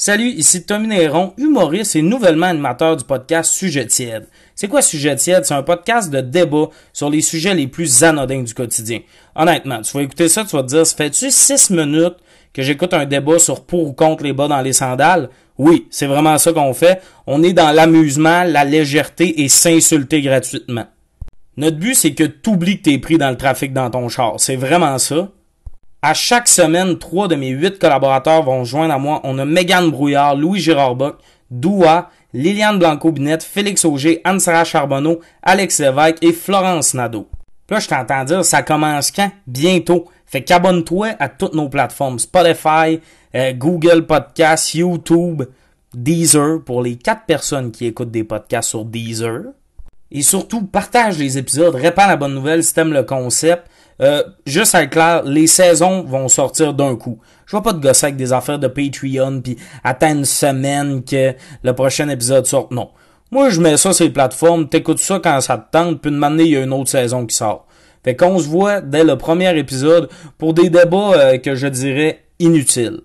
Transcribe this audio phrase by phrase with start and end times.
[0.00, 4.28] Salut, ici Tommy Néron, humoriste et nouvellement animateur du podcast Sujet tiède.
[4.54, 5.44] C'est quoi Sujet tiède?
[5.44, 9.00] C'est un podcast de débat sur les sujets les plus anodins du quotidien.
[9.34, 12.14] Honnêtement, tu vas écouter ça, tu vas te dire, fait-tu six minutes
[12.52, 15.30] que j'écoute un débat sur pour ou contre les bas dans les sandales?
[15.58, 17.02] Oui, c'est vraiment ça qu'on fait.
[17.26, 20.86] On est dans l'amusement, la légèreté et s'insulter gratuitement.
[21.56, 24.34] Notre but, c'est que tu oublies que t'es pris dans le trafic dans ton char.
[24.38, 25.32] C'est vraiment ça.
[26.00, 29.20] À chaque semaine, trois de mes huit collaborateurs vont joindre à moi.
[29.24, 31.18] On a Megan Brouillard, Louis Girard Bock,
[31.50, 37.28] Doua, Liliane Blanco-Binette, Félix Auger, Anne-Sara Charbonneau, Alex Lévesque et Florence Nadeau.
[37.68, 39.30] Là, je t'entends dire, ça commence quand?
[39.48, 40.06] Bientôt.
[40.24, 42.20] Fait qu'abonne-toi à toutes nos plateformes.
[42.20, 43.00] Spotify,
[43.34, 45.42] euh, Google Podcasts, YouTube,
[45.94, 49.42] Deezer, pour les quatre personnes qui écoutent des podcasts sur Deezer.
[50.10, 53.64] Et surtout, partage les épisodes, répands la bonne nouvelle si t'aimes le concept.
[54.00, 57.18] Euh, juste à être clair, les saisons vont sortir d'un coup.
[57.46, 61.34] Je vais pas te gosser avec des affaires de Patreon puis attendre une semaine que
[61.62, 62.70] le prochain épisode sorte.
[62.70, 62.90] Non.
[63.30, 66.16] Moi, je mets ça sur les plateformes, t'écoutes ça quand ça te tente, puis de
[66.16, 67.66] m'amener, il y a une autre saison qui sort.
[68.02, 72.24] Fait qu'on se voit dès le premier épisode pour des débats euh, que je dirais
[72.38, 73.00] inutiles.